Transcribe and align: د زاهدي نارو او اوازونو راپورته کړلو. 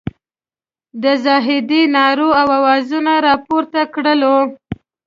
د 1.03 1.05
زاهدي 1.23 1.81
نارو 1.95 2.29
او 2.41 2.47
اوازونو 2.59 3.13
راپورته 3.27 3.81
کړلو. 3.93 4.37